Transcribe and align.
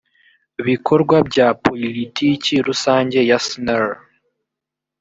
bikorwa 0.67 1.15
bya 1.29 1.47
poilitiki 1.63 2.53
rusange 2.67 3.19
ya 3.29 3.37
sner 3.47 3.85